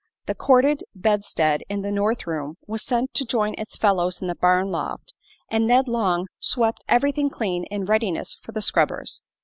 [0.25, 4.33] The corded bedstead in the north room was sent to join its fellows in the
[4.33, 5.13] barn loft,
[5.51, 9.21] and Ned Long swept everything clean in readiness for the scrubbers.